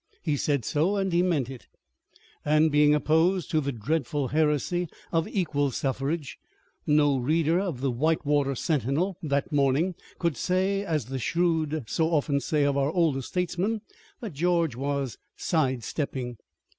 He 0.23 0.35
said 0.35 0.65
so 0.65 0.95
and 0.95 1.13
he 1.13 1.21
meant 1.21 1.47
it. 1.47 1.67
And, 2.43 2.71
being 2.71 2.95
opposed 2.95 3.51
to 3.51 3.61
the 3.61 3.71
dreadful 3.71 4.29
heresy 4.29 4.89
of 5.11 5.27
equal 5.27 5.69
suffrage, 5.69 6.39
no 6.87 7.19
reader 7.19 7.59
of 7.59 7.81
the 7.81 7.91
Whitewater 7.91 8.55
Sentinel 8.55 9.19
that 9.21 9.51
morning 9.51 9.93
could 10.17 10.35
say, 10.37 10.83
as 10.83 11.05
the 11.05 11.19
shrewd 11.19 11.83
so 11.85 12.09
often 12.11 12.39
say 12.39 12.63
of 12.63 12.77
our 12.77 12.91
older 12.91 13.21
statesmen, 13.21 13.81
that 14.21 14.33
George 14.33 14.75
was 14.75 15.19
"side 15.35 15.83
stepping." 15.83 16.37